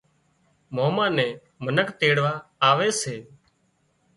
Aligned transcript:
ماما 0.75 1.05
نين 1.15 1.31
منک 1.63 1.89
تيڙوا 1.99 2.31
آوي 2.69 2.89
سي 3.01 3.15